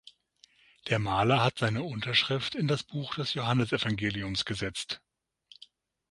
Der 0.87 0.97
Maler 0.97 1.43
hat 1.43 1.59
seine 1.59 1.83
Unterschrift 1.83 2.55
in 2.55 2.67
das 2.67 2.81
Buch 2.81 3.13
des 3.13 3.35
Johannesevangeliums 3.35 4.45
gesetzt. 4.45 4.99